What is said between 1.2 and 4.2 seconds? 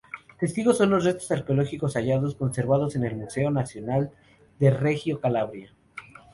arqueológicos hallados, conservados en el museo nacional